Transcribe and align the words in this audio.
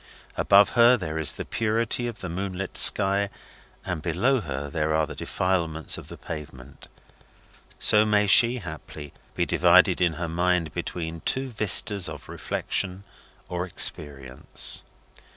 As 0.33 0.39
above 0.41 0.69
her 0.69 0.97
there 0.97 1.19
is 1.19 1.33
the 1.33 1.45
purity 1.45 2.07
of 2.07 2.21
the 2.21 2.27
moonlit 2.27 2.75
sky, 2.75 3.29
and 3.85 4.01
below 4.01 4.39
her 4.41 4.67
there 4.67 4.95
are 4.95 5.05
the 5.05 5.13
defilements 5.13 5.95
of 5.95 6.07
the 6.07 6.17
pavement, 6.17 6.87
so 7.77 8.03
may 8.03 8.25
she, 8.25 8.57
haply, 8.57 9.13
be 9.35 9.45
divided 9.45 10.01
in 10.01 10.13
her 10.13 10.27
mind 10.27 10.73
between 10.73 11.21
two 11.21 11.49
vistas 11.49 12.09
of 12.09 12.29
reflection 12.29 13.03
or 13.47 13.63
experience. 13.67 14.81